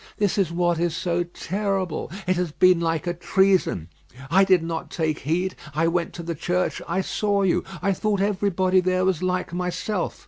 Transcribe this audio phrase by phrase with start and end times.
[0.17, 2.09] This is what is so terrible.
[2.25, 3.87] It has been like a treason.
[4.31, 5.53] I did not take heed.
[5.75, 10.19] I went to the church, I saw you, I thought everybody there was like myself.